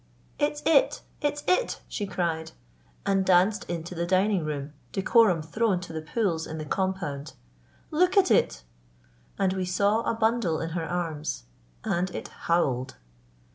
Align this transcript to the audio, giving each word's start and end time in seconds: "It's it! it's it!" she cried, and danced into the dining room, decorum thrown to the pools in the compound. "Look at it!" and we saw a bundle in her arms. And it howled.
"It's 0.39 0.63
it! 0.65 1.03
it's 1.21 1.43
it!" 1.47 1.79
she 1.87 2.07
cried, 2.07 2.53
and 3.05 3.23
danced 3.23 3.69
into 3.69 3.93
the 3.93 4.07
dining 4.07 4.43
room, 4.43 4.73
decorum 4.91 5.43
thrown 5.43 5.79
to 5.81 5.93
the 5.93 6.01
pools 6.01 6.47
in 6.47 6.57
the 6.57 6.65
compound. 6.65 7.33
"Look 7.91 8.17
at 8.17 8.31
it!" 8.31 8.63
and 9.37 9.53
we 9.53 9.63
saw 9.65 10.01
a 10.01 10.15
bundle 10.15 10.59
in 10.59 10.69
her 10.71 10.89
arms. 10.89 11.43
And 11.83 12.09
it 12.15 12.29
howled. 12.29 12.95